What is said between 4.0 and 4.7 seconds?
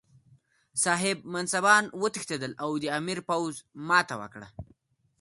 وکړه.